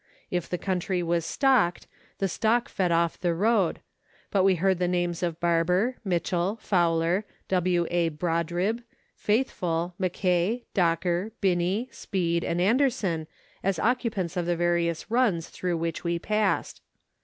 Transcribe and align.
If 0.31 0.49
the 0.49 0.57
country 0.57 1.03
was 1.03 1.27
stocked, 1.27 1.85
the 2.17 2.27
stock 2.27 2.69
fed 2.69 2.91
off 2.91 3.19
the 3.21 3.35
road, 3.35 3.81
but 4.31 4.43
we 4.43 4.55
heard 4.55 4.79
the 4.79 4.87
names 4.87 5.21
of 5.21 5.39
Barber, 5.39 5.97
Mitchell, 6.03 6.57
Fowler, 6.59 7.23
W. 7.49 7.85
A. 7.91 8.09
Brodribb, 8.09 8.81
Faithfull, 9.15 9.93
Mackay, 9.99 10.65
Docker, 10.73 11.33
Binney, 11.39 11.87
Speed, 11.91 12.43
and 12.43 12.59
Anderson, 12.59 13.27
as 13.61 13.77
occupants 13.77 14.35
of 14.35 14.47
the 14.47 14.55
various 14.57 15.11
runs 15.11 15.49
through 15.49 15.77
which 15.77 16.03
we 16.03 16.17
passed. 16.17 16.81